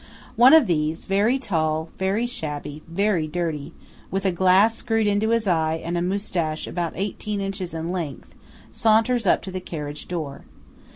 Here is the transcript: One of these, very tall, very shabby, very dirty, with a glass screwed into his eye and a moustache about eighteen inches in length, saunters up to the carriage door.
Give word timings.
One 0.35 0.55
of 0.55 0.65
these, 0.65 1.05
very 1.05 1.37
tall, 1.37 1.91
very 1.99 2.25
shabby, 2.25 2.81
very 2.87 3.27
dirty, 3.27 3.71
with 4.09 4.25
a 4.25 4.31
glass 4.31 4.73
screwed 4.73 5.05
into 5.05 5.29
his 5.29 5.45
eye 5.45 5.79
and 5.85 5.95
a 5.95 6.01
moustache 6.01 6.65
about 6.65 6.93
eighteen 6.95 7.39
inches 7.39 7.71
in 7.71 7.91
length, 7.91 8.33
saunters 8.71 9.27
up 9.27 9.43
to 9.43 9.51
the 9.51 9.61
carriage 9.61 10.07
door. 10.07 10.41